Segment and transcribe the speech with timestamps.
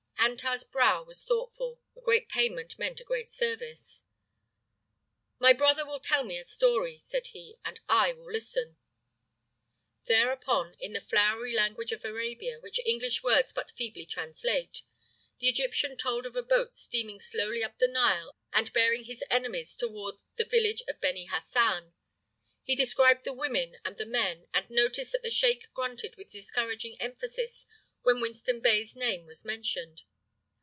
[0.23, 1.81] Antar's brow was thoughtful.
[1.95, 4.05] A great payment meant a great service.
[5.39, 8.77] "My brother will tell me a story," said he, "and I will listen."
[10.05, 14.83] Thereupon, in the flowery language of Arabia, which English words but feebly translate,
[15.39, 19.75] the Egyptian told of a boat steaming slowly up the Nile and bearing his enemies
[19.75, 21.95] toward the villages of Beni Hassan.
[22.63, 26.95] He described the women and the men, and noticed that the sheik grunted with discouraging
[27.01, 27.65] emphasis
[28.03, 30.03] when Winston Bey's name was mentioned.